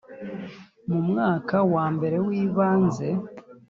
[0.89, 3.07] mu mwaka wambere wibanze